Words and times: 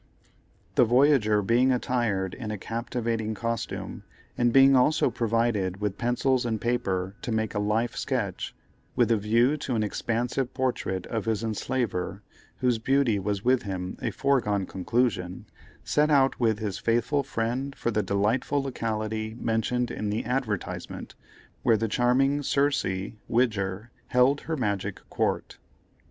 The 0.73 0.83
voyager 0.83 1.43
being 1.43 1.71
attired 1.71 2.33
in 2.33 2.49
a 2.49 2.57
captivating 2.57 3.35
costume, 3.35 4.01
and 4.35 4.51
being 4.51 4.75
also 4.75 5.11
provided 5.11 5.79
with 5.79 5.99
pencils 5.99 6.43
and 6.43 6.59
paper 6.59 7.13
to 7.21 7.31
make 7.31 7.53
a 7.53 7.59
life 7.59 7.95
sketch, 7.95 8.55
with 8.95 9.11
a 9.11 9.15
view 9.17 9.57
to 9.57 9.75
an 9.75 9.83
expansive 9.83 10.55
portrait 10.55 11.05
of 11.05 11.25
his 11.25 11.43
enslaver, 11.43 12.23
whose 12.61 12.79
beauty 12.79 13.19
was 13.19 13.45
with 13.45 13.61
him 13.61 13.95
a 14.01 14.09
foregone 14.09 14.65
conclusion, 14.65 15.45
set 15.83 16.09
out 16.09 16.39
with 16.39 16.57
his 16.57 16.79
faithful 16.79 17.21
friend 17.21 17.75
for 17.75 17.91
the 17.91 18.01
delightful 18.01 18.63
locality 18.63 19.35
mentioned 19.39 19.91
in 19.91 20.09
the 20.09 20.25
advertisement, 20.25 21.13
where 21.61 21.77
the 21.77 21.87
charming 21.87 22.41
Circe, 22.41 23.11
Widger, 23.27 23.91
held 24.07 24.41
her 24.41 24.57
magic 24.57 25.07
court. 25.11 25.59